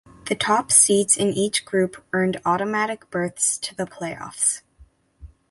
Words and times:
The 0.25 0.33
top 0.33 0.71
seeds 0.71 1.15
in 1.15 1.27
each 1.27 1.63
group 1.63 2.03
earned 2.11 2.41
automatic 2.43 3.07
berths 3.11 3.55
to 3.59 3.75
the 3.75 3.85
playoffs. 3.85 4.63